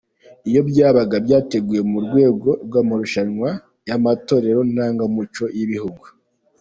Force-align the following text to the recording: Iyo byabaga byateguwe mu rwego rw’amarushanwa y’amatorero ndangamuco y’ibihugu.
Iyo 0.49 0.61
byabaga 0.69 1.15
byateguwe 1.25 1.79
mu 1.91 1.99
rwego 2.05 2.49
rw’amarushanwa 2.65 3.49
y’amatorero 3.87 4.59
ndangamuco 4.71 5.43
y’ibihugu. 5.57 6.05